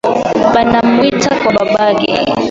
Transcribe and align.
Banamuita 0.53 1.29
kwa 1.39 1.51
babayake 1.55 2.33